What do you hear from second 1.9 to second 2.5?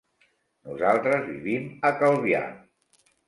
Calvià.